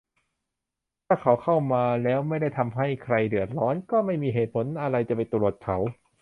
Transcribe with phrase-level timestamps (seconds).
[1.05, 5.77] ถ้าเขาเข้ามาแล้วไม่ได้ทำให้ใครเดือดร้อน ก็ไม่มีเหตุอะไรจะไปตรวจเขา